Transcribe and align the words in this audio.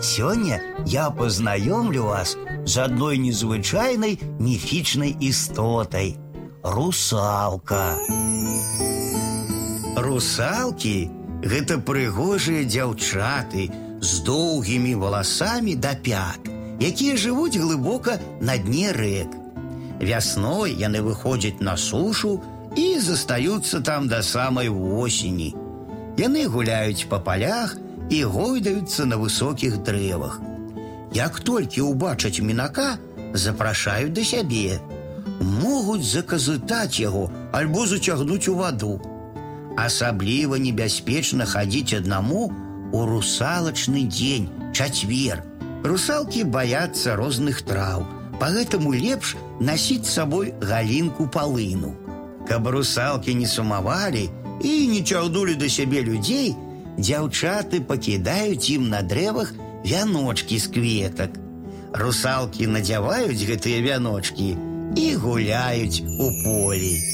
Сёння 0.00 0.60
я 0.86 1.10
познаёмлю 1.10 2.04
вас 2.04 2.36
з 2.64 2.78
адной 2.78 3.18
незвычайнай 3.18 4.18
міфічнай 4.38 5.16
істотай. 5.20 6.16
Русалка. 6.62 7.98
Русалкі 9.96 11.10
гэта 11.42 11.78
прыгожыя 11.82 12.62
дзяўчаты 12.62 13.70
з 14.00 14.20
доўгімі 14.22 14.94
валасамі 14.94 15.74
да 15.74 15.94
пят, 15.94 16.46
якія 16.78 17.18
жывуць 17.18 17.58
глыбока 17.58 18.18
на 18.40 18.58
дне 18.58 18.94
рэк. 18.94 19.30
Вясной 19.98 20.74
яны 20.78 21.02
выходзяць 21.02 21.60
на 21.60 21.76
сушу 21.76 22.40
і 22.76 22.98
застаюцца 22.98 23.80
там 23.80 24.08
да 24.08 24.22
самай 24.22 24.68
восені. 24.68 25.54
Яны 26.16 26.46
гуляюць 26.46 27.06
па 27.10 27.18
палях 27.18 27.76
і 28.12 28.24
гойдаюцца 28.28 29.04
на 29.08 29.16
высокіх 29.16 29.78
дрэвах. 29.88 30.40
Як 31.16 31.40
толькі 31.40 31.88
ўбачаць 31.88 32.44
мінака, 32.44 32.98
запрашаюць 33.32 34.12
да 34.12 34.24
сябе. 34.24 34.80
Могуць 35.40 36.04
заказытаць 36.04 37.00
яго 37.00 37.30
альбо 37.56 37.86
зацягнуць 37.88 38.48
у 38.52 38.56
ваду. 38.60 39.00
Асабліва 39.80 40.60
небяспечна 40.60 41.48
хадзіць 41.48 41.96
аднаму 42.00 42.52
у 42.92 43.06
русалачны 43.08 44.04
дзень, 44.08 44.50
чацвер. 44.76 45.40
Русалкі 45.82 46.44
баяцца 46.44 47.16
розных 47.16 47.62
траў, 47.64 48.04
Пагэтаму 48.42 48.92
лепш 48.92 49.36
насіць 49.60 50.04
з 50.04 50.12
сабой 50.18 50.52
галінку 50.60 51.28
палыну. 51.32 51.94
Каб 52.48 52.68
русалкі 52.68 53.34
не 53.38 53.46
сумавалі 53.46 54.28
і 54.60 54.72
не 54.92 55.00
цягнулі 55.00 55.54
да 55.54 55.68
сябе 55.68 56.02
людзей, 56.02 56.54
дзяўчаты 56.98 57.80
пакідаюць 57.80 58.70
ім 58.70 58.88
на 58.88 59.02
дрэвах 59.02 59.54
вяночки 59.84 60.58
з 60.58 60.66
кветак. 60.72 61.38
Русалкі 61.92 62.66
надзяваюць 62.66 63.46
гэтыя 63.48 63.84
вяночки 63.84 64.56
і 64.96 65.06
гуляюць 65.16 66.00
у 66.18 66.28
полі. 66.44 67.11